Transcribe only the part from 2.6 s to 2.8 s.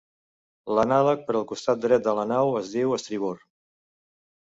es